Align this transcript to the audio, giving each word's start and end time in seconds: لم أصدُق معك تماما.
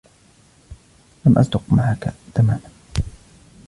لم 1.25 1.33
أصدُق 1.37 1.61
معك 1.71 2.13
تماما. 2.35 2.69